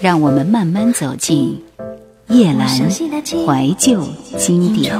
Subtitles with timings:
[0.00, 1.62] 让我们慢慢走进
[2.28, 4.02] 夜阑怀旧
[4.38, 4.94] 经典。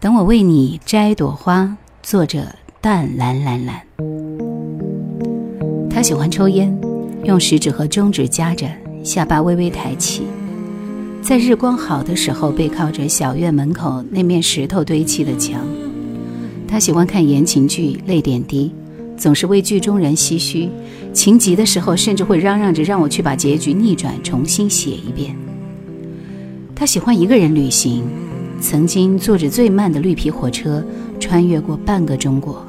[0.00, 2.46] 等我为你摘朵花，作者
[2.80, 3.78] 淡蓝蓝蓝。
[5.90, 6.74] 他喜欢抽烟，
[7.24, 8.66] 用食指和中指夹着，
[9.04, 10.22] 下巴微微抬起，
[11.20, 15.60] 在日光好的时候背靠着小院门口那面石头堆砌的墙。
[16.66, 18.72] 他喜欢看言情剧，泪点低。
[19.16, 20.68] 总是为剧中人唏嘘，
[21.12, 25.34] 情急的时候甚至会嚷嚷着让我去把结局逆转，重新写一遍。
[26.74, 28.04] 他喜欢一个人旅行，
[28.60, 30.84] 曾经坐着最慢的绿皮火车
[31.18, 32.64] 穿越过半个中国。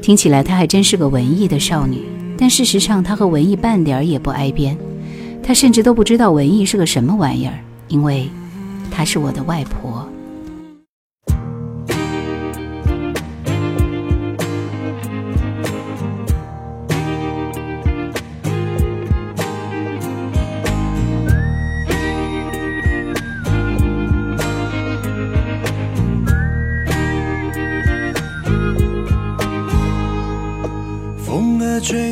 [0.00, 2.04] 听起来她还真是个文艺的少女，
[2.38, 4.76] 但事实上她和文艺半点儿也不挨边。
[5.42, 7.58] 她甚至都不知道文艺是个什么玩意儿，
[7.88, 8.30] 因为
[8.90, 10.08] 她是我的外婆。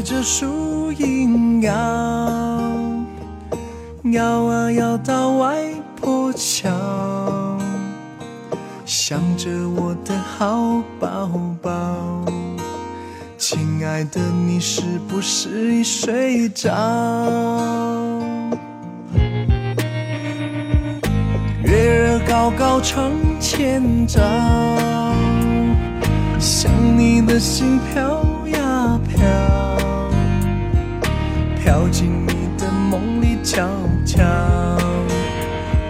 [0.03, 1.73] 着树影摇，
[4.13, 5.57] 摇啊摇到外
[5.97, 6.71] 婆桥，
[8.85, 12.25] 想着我的好宝宝，
[13.37, 16.71] 亲爱的你是不是已睡着？
[21.65, 24.21] 月儿高高窗前照，
[26.39, 29.58] 想你的心飘呀飘。
[33.51, 33.67] 悄
[34.05, 34.23] 悄，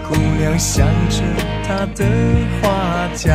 [0.09, 1.25] 姑娘想着
[1.67, 2.05] 她的
[2.63, 2.69] 花
[3.17, 3.35] 轿。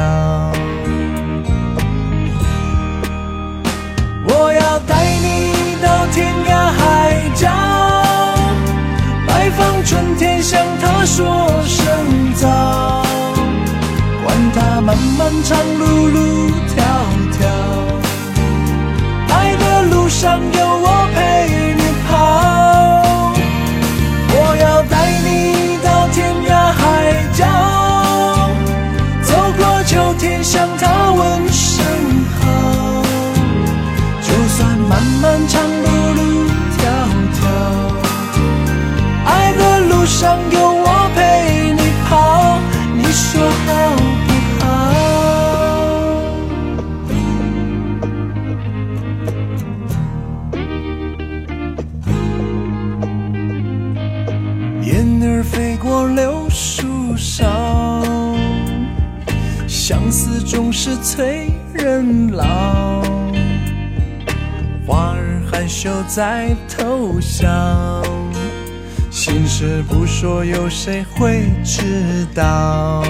[4.25, 7.49] 我要带你到天涯海角，
[9.27, 13.03] 拜访春天向她说声早，
[14.23, 16.79] 管他漫漫长路路迢
[17.33, 17.43] 迢，
[19.33, 21.02] 爱的路上有我
[55.43, 57.45] 飞过柳树梢，
[59.67, 63.01] 相思总是催人老，
[64.87, 67.47] 花儿害羞在偷笑，
[69.11, 73.03] 心事不说，有谁会知道？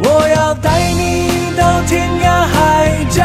[0.00, 3.24] 我要带你到天涯海角，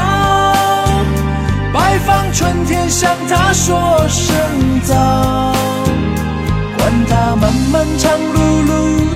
[2.05, 4.35] 放春天，向他说声
[4.83, 4.95] 早，
[6.77, 8.73] 管他漫漫长路路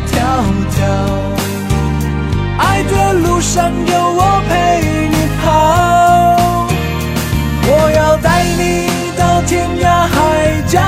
[0.07, 0.15] 迢
[0.71, 0.79] 迢。
[2.57, 4.51] 爱的路上有我陪
[5.09, 5.45] 你跑，
[7.67, 8.87] 我要带你
[9.17, 10.15] 到天涯海
[10.67, 10.79] 角，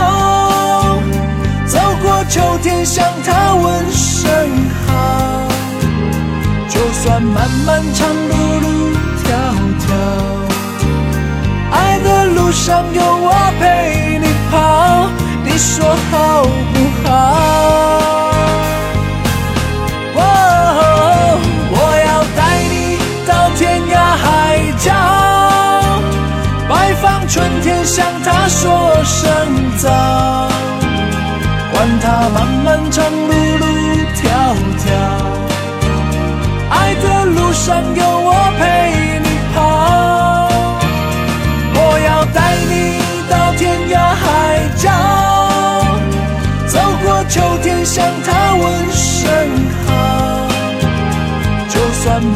[1.65, 4.29] 走过秋天向他问声
[4.87, 4.89] 好。
[6.69, 8.33] 就算漫漫长路
[12.49, 13.29] 路上有我
[13.59, 15.07] 陪你跑，
[15.45, 16.41] 你说好
[16.73, 16.75] 不
[17.07, 17.07] 好？
[21.71, 21.77] 我
[22.07, 22.39] 要带
[22.71, 22.73] 你
[23.27, 24.25] 到天涯海
[24.79, 24.89] 角，
[26.67, 29.29] 拜访春天，向他说声
[29.77, 29.87] 早，
[31.71, 33.65] 管他漫漫长路路
[34.15, 34.25] 迢
[34.79, 34.89] 迢，
[36.71, 38.63] 爱的路上有我陪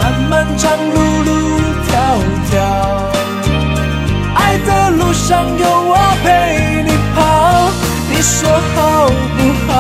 [0.04, 1.32] 漫漫长路路
[1.88, 1.96] 迢
[2.52, 2.54] 迢。
[4.36, 7.72] 爱的路上有我陪你跑，
[8.10, 9.08] 你说好
[9.38, 9.72] 不好？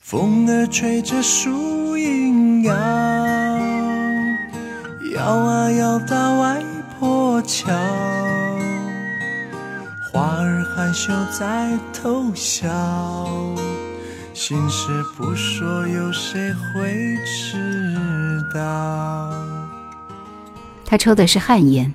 [0.00, 2.72] 风儿吹着树影摇，
[5.16, 6.62] 摇啊摇到外
[6.98, 7.72] 婆桥，
[10.12, 12.68] 花儿害羞在偷笑。
[14.38, 19.32] 心事不说，有谁会知道？
[20.84, 21.92] 他抽的是旱烟，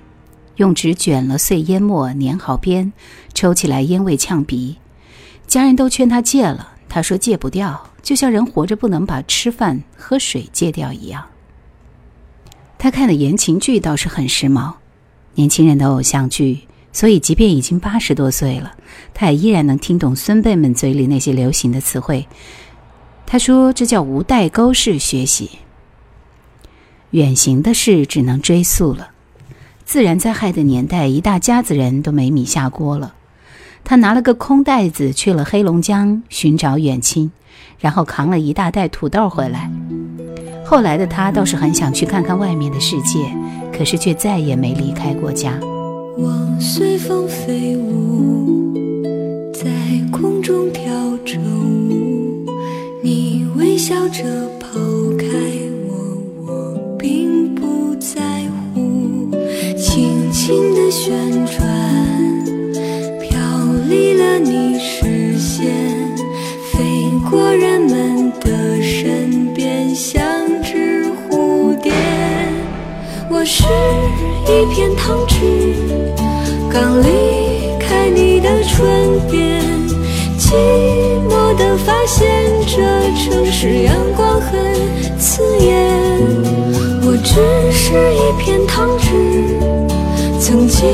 [0.56, 2.92] 用纸卷了碎烟末，粘好边，
[3.32, 4.76] 抽起来烟味呛鼻。
[5.46, 11.24] 家人都劝他戒了，他说戒不掉，就像人活着不能把吃饭喝水戒掉一样。
[12.76, 14.74] 他看的言情剧倒是很时髦，
[15.36, 16.68] 年轻人的偶像剧。
[16.94, 18.72] 所以，即便已经八十多岁了，
[19.12, 22.28] 他也依然能听懂孙辈们嘴里那些流行的词汇。
[23.26, 25.50] 他说：“这叫无代沟式学习。
[27.10, 29.10] 远行的事只能追溯了。
[29.84, 33.14] 自然灾害的年代，一大家子人都没米下锅了。
[33.82, 37.32] 他拿了个空袋子去了黑龙江寻找远亲，
[37.80, 39.68] 然后扛了一大袋土豆回来。
[40.64, 43.18] 后来的他倒是很想去看看外面的世界，
[43.76, 45.58] 可是却再也没离开过家。”
[46.16, 46.30] 我
[46.60, 48.72] 随风飞舞，
[49.52, 49.68] 在
[50.12, 50.84] 空中跳
[51.24, 52.46] 着舞，
[53.02, 54.22] 你微笑着
[54.60, 54.78] 抛
[55.18, 55.26] 开
[55.88, 56.16] 我，
[56.46, 58.20] 我并不在
[58.72, 59.28] 乎。
[59.76, 61.12] 轻轻的旋
[61.46, 61.58] 转，
[63.20, 63.36] 飘
[63.88, 65.66] 离了你视线，
[66.70, 70.22] 飞过人们的身边，像
[70.62, 71.92] 只蝴蝶。
[73.28, 73.64] 我是
[74.44, 75.63] 一片糖纸。
[76.74, 77.06] 刚离
[77.78, 78.84] 开你的唇
[79.30, 79.62] 边，
[80.36, 80.50] 寂
[81.28, 82.28] 寞的发现
[82.66, 82.82] 这
[83.14, 84.60] 城市阳光很
[85.16, 86.18] 刺眼。
[87.06, 89.06] 我只是一片糖纸，
[90.40, 90.84] 曾经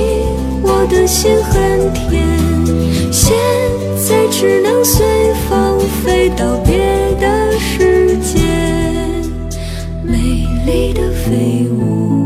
[0.62, 2.28] 我的心很甜，
[3.10, 3.34] 现
[4.06, 6.76] 在只能随风飞到别
[7.18, 8.38] 的世界。
[10.04, 12.19] 美丽的飞舞。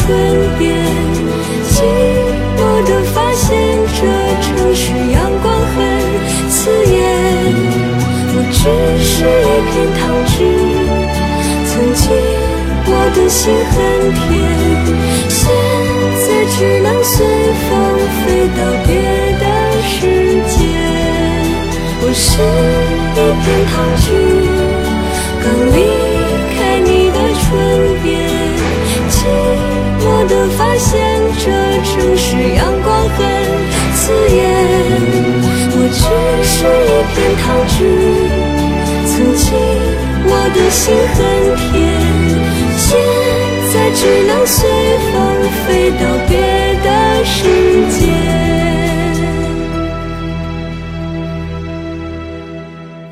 [0.00, 0.08] 唇
[0.58, 0.64] 边，
[1.68, 1.72] 寂
[2.56, 3.46] 寞的发现
[3.94, 4.00] 这
[4.42, 4.82] 城市
[5.12, 5.76] 阳光很
[6.48, 6.94] 刺眼。
[8.32, 8.58] 我只
[9.04, 10.34] 是一片糖纸，
[11.66, 12.02] 曾经
[12.86, 13.72] 我的心很
[14.16, 14.28] 甜，
[15.28, 15.38] 现
[16.24, 16.26] 在
[16.56, 17.14] 只能随
[17.66, 17.68] 风
[18.16, 18.22] 飞
[18.56, 18.88] 到别
[19.38, 19.44] 的
[19.86, 19.92] 世
[20.48, 20.58] 界。
[22.02, 22.28] 我是
[23.14, 24.06] 一片糖纸。
[31.90, 33.18] 城市阳光很
[33.94, 34.38] 刺眼。
[35.72, 35.98] 我只
[36.46, 36.54] 是
[36.86, 37.74] 一片糖纸，
[39.06, 39.44] 曾经
[40.24, 40.80] 我的心
[41.14, 41.18] 很
[41.58, 41.68] 甜。
[42.78, 42.88] 现
[43.72, 44.56] 在只能随
[45.10, 45.12] 风
[45.66, 46.32] 飞到别
[46.84, 46.86] 的
[47.24, 47.36] 世
[47.98, 47.98] 界。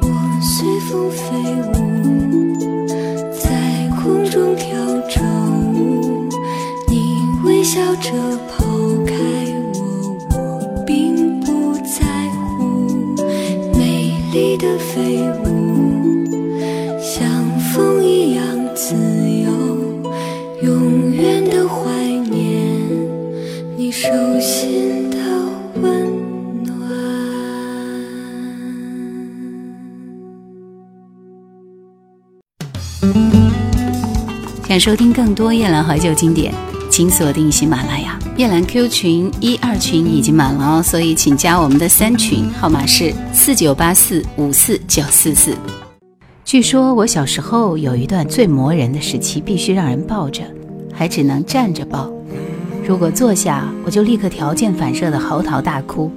[0.00, 0.06] 我
[0.40, 0.48] 随
[0.88, 1.20] 风飞
[1.74, 1.76] 舞，
[3.32, 3.44] 在
[4.00, 4.66] 空中跳
[5.08, 5.20] 着
[5.74, 6.28] 舞，
[6.88, 6.94] 你
[7.44, 8.06] 微笑着
[34.78, 36.54] 收听更多夜兰怀旧经典，
[36.88, 45.56] 请锁定喜马拉雅夜兰 Q 群一二群已经满了哦，所以请加我们的三群，号码是四九八四五四九四四。
[46.44, 50.42] 据说我小时候有一段最磨人的时期，必须让人抱着，
[50.92, 52.08] 还只能站着抱。
[52.86, 56.10] 如果坐下，我就立刻条件反射的嚎啕大哭。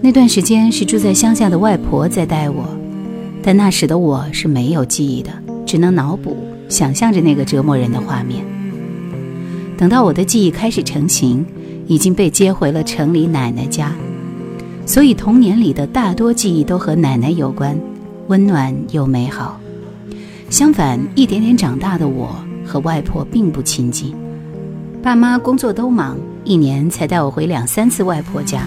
[0.00, 2.64] 那段时间是住在乡下的外婆在带我，
[3.42, 5.30] 但那时的我是没有记忆的，
[5.66, 6.36] 只能脑补，
[6.68, 8.44] 想象着那个折磨人的画面。
[9.76, 11.44] 等到我的记忆开始成型，
[11.86, 13.92] 已经被接回了城里奶奶家，
[14.86, 17.78] 所以童年里的大多记忆都和奶奶有关。
[18.28, 19.58] 温暖又美好。
[20.48, 24.14] 相反，一点点长大的我和外婆并不亲近，
[25.02, 28.64] 爸妈工作都忙，一年才带我回两三次外婆家。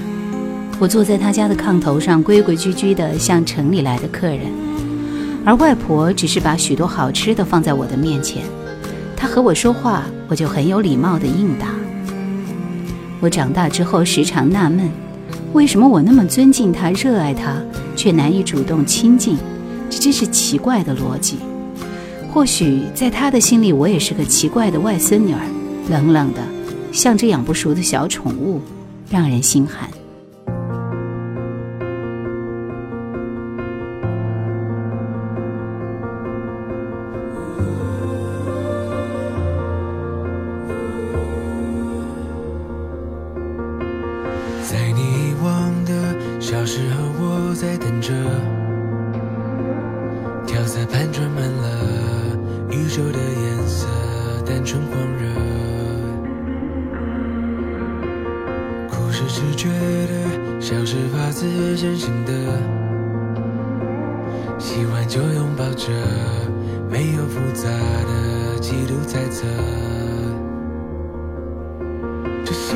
[0.78, 4.42] 我坐在他家的炕头上，规规矩矩的像城里来的客人，
[5.46, 8.44] 而外婆只是把许多好吃的放在我的面前。
[9.16, 11.68] 她和我说话，我就很有礼貌的应答。
[13.22, 14.90] 我长大之后时常纳闷，
[15.54, 17.62] 为什么我那么尊敬她、热爱她，
[17.96, 19.38] 却难以主动亲近？
[19.90, 21.38] 这真是奇怪的逻辑。
[22.34, 25.40] 或许在她的心里，我也是个奇怪的外孙女儿，
[25.90, 26.42] 冷冷的，
[26.92, 28.60] 像只养不熟的小宠物，
[29.10, 29.88] 让人心寒。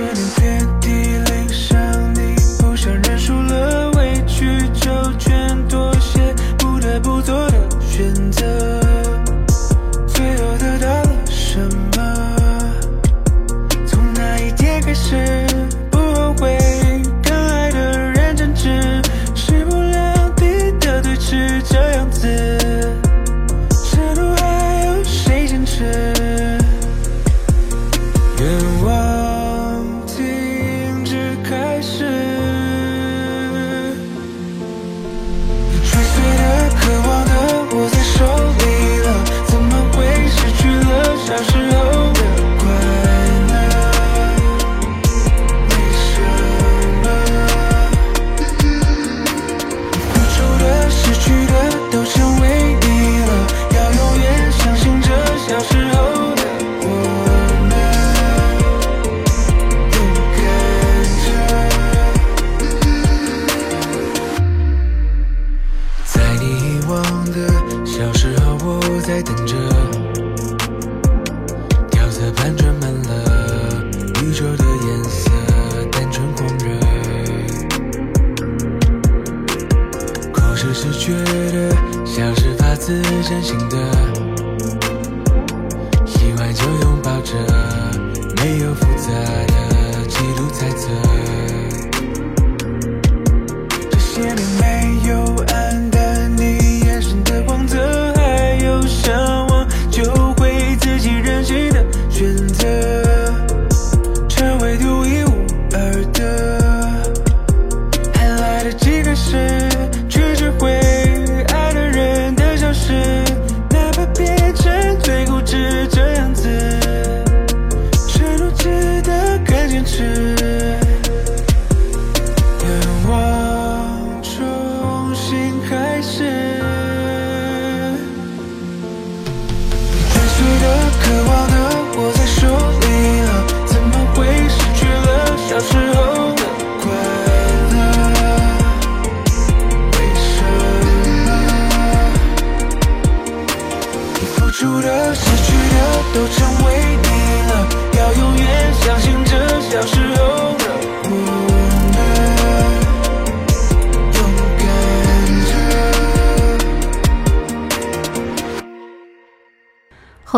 [0.09, 1.08] Solo en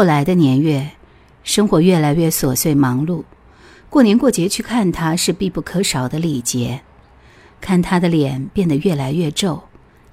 [0.01, 0.89] 后来的年月，
[1.43, 3.23] 生活越来越琐碎忙碌，
[3.87, 6.81] 过年过节去看他是必不可少的礼节。
[7.59, 9.61] 看他的脸变得越来越皱，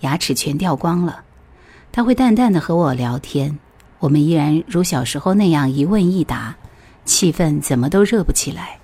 [0.01, 1.23] 牙齿全掉光了。
[1.91, 3.59] 他会淡淡的和我聊天，
[4.01, 6.57] 我们依然如小时候那样一问一答，
[7.07, 8.81] 气氛怎么都热不起来。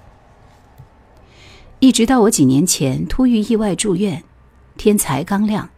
[1.80, 4.24] 一直到我几年前突遇意外住院，
[4.78, 5.68] 天才刚亮，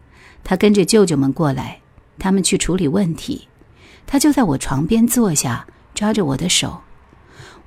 [0.45, 1.81] 他跟着舅舅们过来，
[2.17, 3.49] 他们去处理问题。
[4.07, 6.81] 他就在我床边坐下，抓着我的手。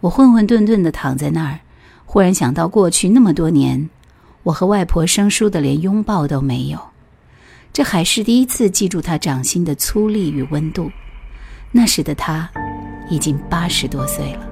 [0.02, 1.60] 我混混沌沌的躺在那儿，
[2.06, 3.90] 忽然想到过去那么多年，
[4.44, 6.80] 我和外婆生疏的连拥抱都没有。
[7.74, 10.90] 这还是第一次记住他掌心的粗粝与温度。
[11.72, 12.50] 那时的他，
[13.10, 14.49] 已经八十多岁了。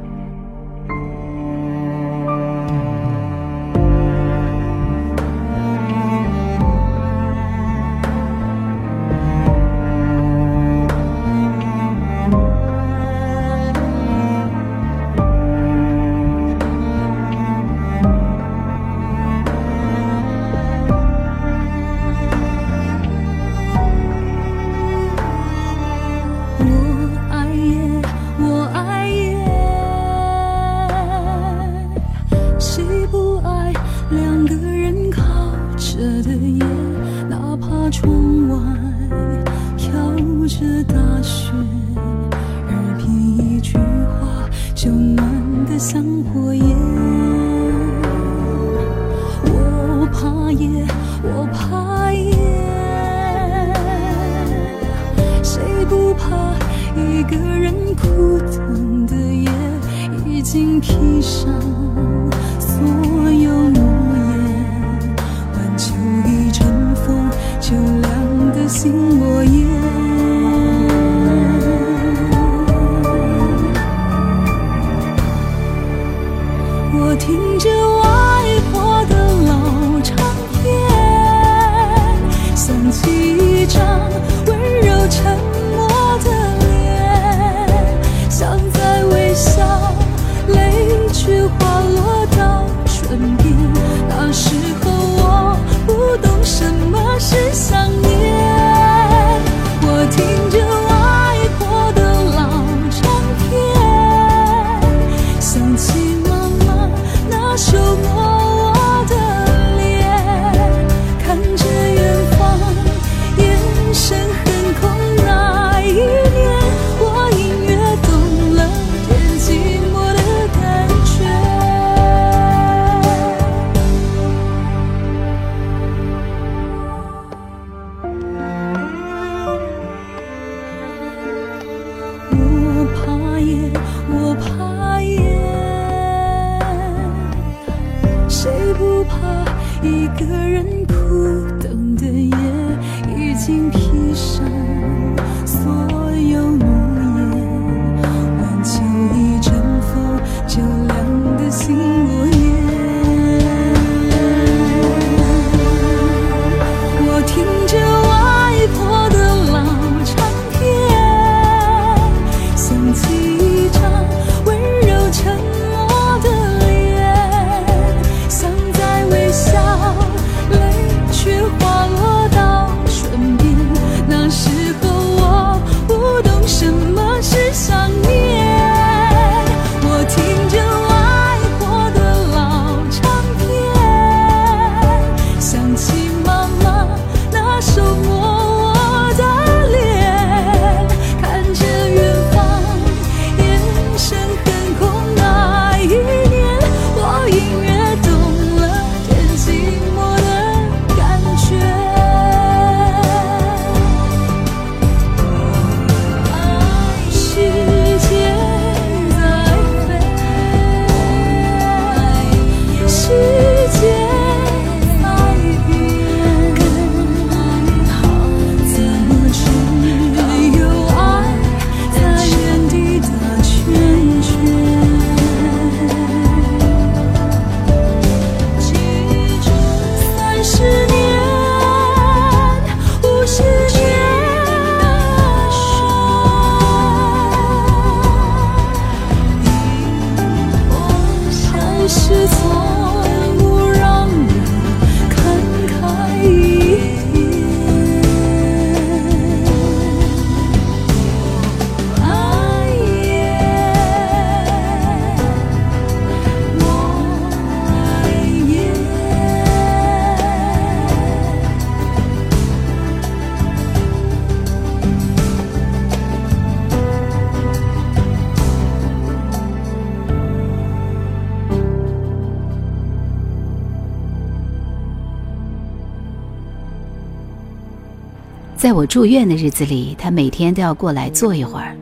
[278.77, 281.75] 我住院的日子里，他每天都要过来坐一会儿，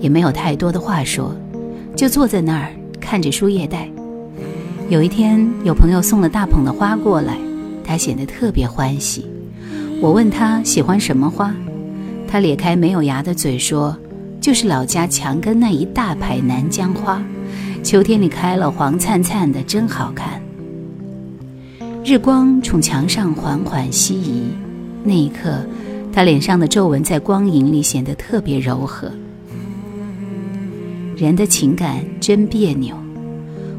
[0.00, 1.32] 也没有太多的话说，
[1.94, 3.88] 就坐在那儿看着输液袋。
[4.88, 7.38] 有一天，有朋友送了大捧的花过来，
[7.84, 9.24] 他显得特别欢喜。
[10.00, 11.54] 我问他喜欢什么花，
[12.26, 13.96] 他咧开没有牙的嘴说
[14.42, 17.22] ：“就是老家墙根那一大排南疆花，
[17.84, 20.42] 秋天里开了，黄灿灿的，真好看。”
[22.04, 24.42] 日光从墙上缓缓西移，
[25.04, 25.64] 那一刻，
[26.12, 29.10] 他脸上的皱纹在光影里显得特别柔和。
[31.16, 32.94] 人的情感真别扭。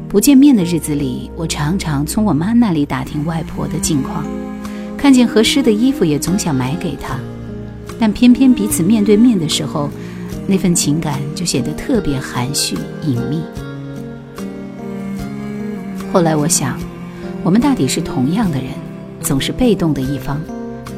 [0.08, 4.24] 不见面的日子里，我常常从我妈那里打听外婆的近况，
[4.96, 7.18] 看见合适的衣服也总想买给她，
[7.98, 9.90] 但偏偏彼此面对面的时候，
[10.46, 13.42] 那份情感就显得特别含蓄隐秘。
[16.12, 16.78] 后来我想，
[17.42, 18.68] 我们大抵是同样的人，
[19.20, 20.40] 总是被动的一方，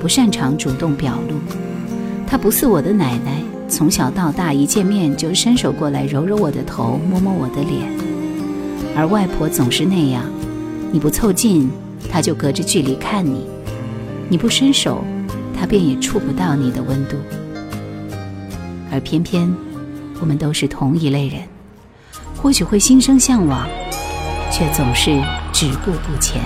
[0.06, 1.34] 不擅长主动表露。
[2.28, 7.90] 她不似我的奶奶，从小到大一见面就伸手过来揉揉我的头，摸摸我的脸。
[8.94, 10.22] 而外婆总是那样，
[10.92, 11.68] 你不凑近，
[12.08, 13.40] 她就隔着距离看你；
[14.28, 15.02] 你不伸手，
[15.58, 17.16] 她便也触不到你的温度。
[18.92, 19.52] 而偏偏，
[20.20, 21.40] 我们都是同一类人，
[22.40, 23.66] 或许会心生向往，
[24.52, 25.20] 却总是
[25.52, 26.40] 止步不前。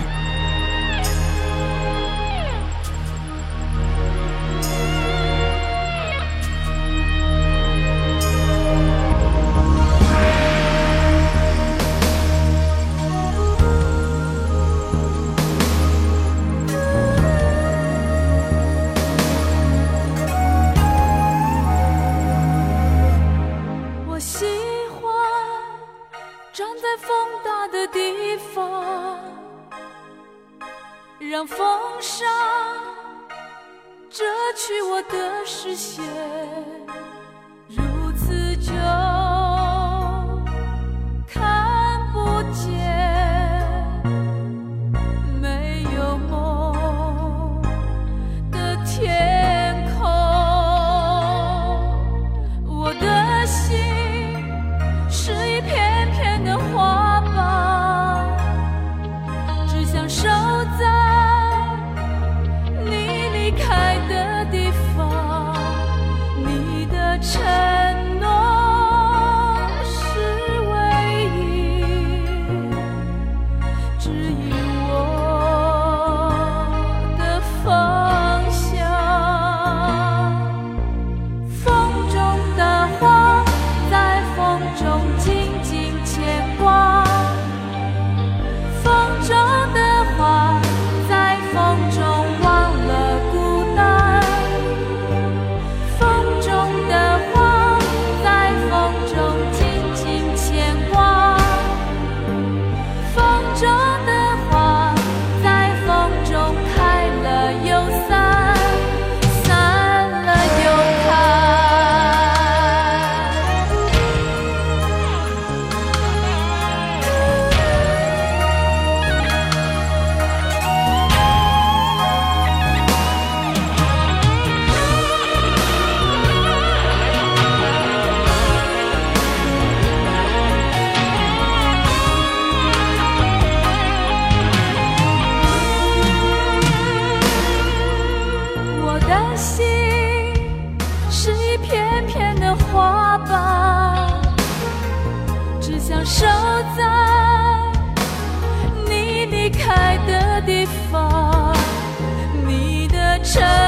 [153.22, 153.59] Sợ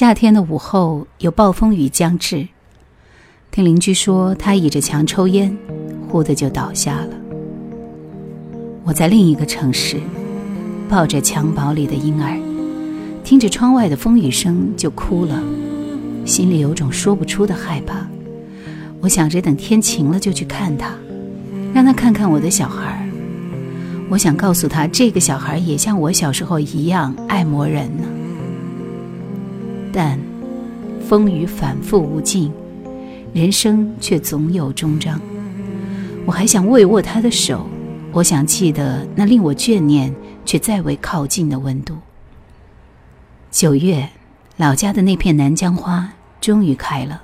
[0.00, 2.48] 夏天的午后有暴风雨将至，
[3.50, 5.54] 听邻居说他倚着墙抽烟，
[6.08, 7.08] 忽的就倒下了。
[8.82, 10.00] 我在另一个城市，
[10.88, 12.40] 抱着襁褓里的婴儿，
[13.22, 15.38] 听着窗外的风雨声就哭了，
[16.24, 18.08] 心里有种说不出的害怕。
[19.02, 20.94] 我想着等天晴了就去看他，
[21.74, 23.06] 让他看看我的小孩。
[24.08, 28.04] 我想告诉他，这个小孩也像我小时候一样爱磨人呢。
[29.92, 30.18] 但
[31.06, 32.52] 风雨反复无尽，
[33.32, 35.20] 人生却总有终章。
[36.26, 37.66] 我还想握一握他的手，
[38.12, 41.96] 我想记得那令我眷念却再未靠近的温度。
[43.50, 44.08] 九月，
[44.56, 47.22] 老家的那片南疆花终于开了，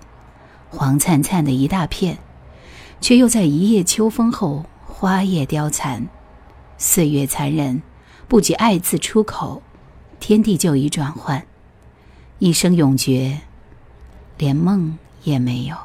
[0.71, 2.19] 黄灿灿的一大片，
[3.01, 6.05] 却又在一夜秋风后花叶凋残。
[6.79, 7.81] 岁月残忍，
[8.27, 9.63] 不及爱字出口，
[10.19, 11.43] 天地就已转换，
[12.39, 13.41] 一生永绝，
[14.37, 15.77] 连梦也没有。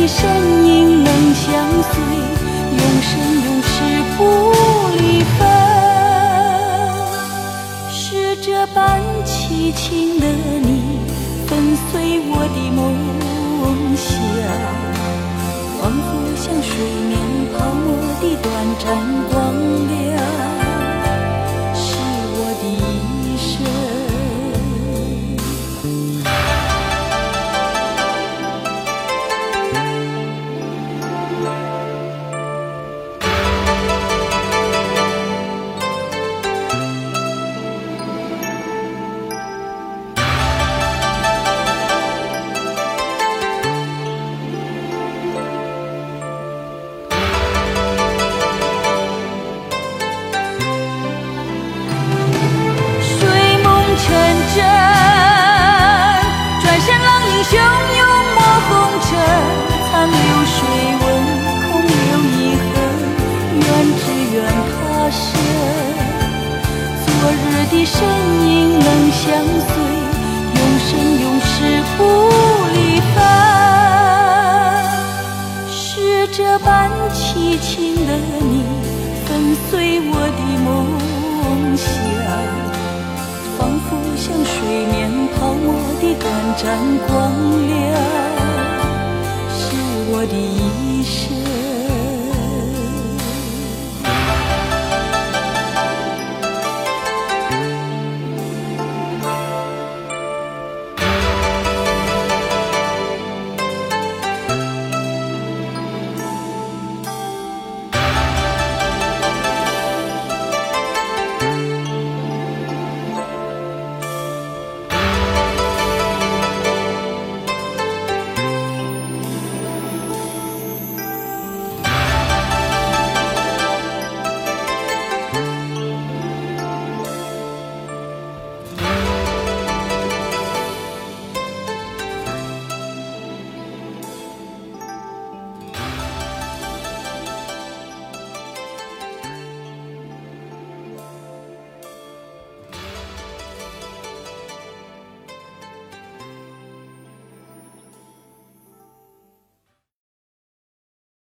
[0.00, 2.17] 的身影能相随，
[86.58, 87.57] 沾光